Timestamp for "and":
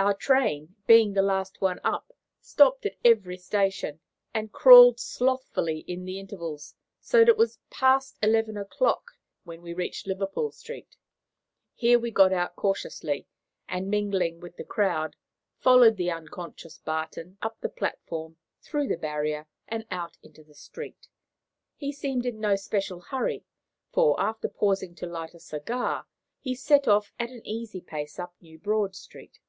4.32-4.52, 13.68-13.90, 19.66-19.84